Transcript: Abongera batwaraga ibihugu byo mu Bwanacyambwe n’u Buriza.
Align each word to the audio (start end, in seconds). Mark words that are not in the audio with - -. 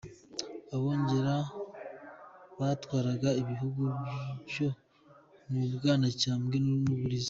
Abongera 0.75 1.35
batwaraga 2.59 3.29
ibihugu 3.41 3.81
byo 4.49 4.69
mu 5.51 5.63
Bwanacyambwe 5.73 6.57
n’u 6.63 6.95
Buriza. 6.99 7.19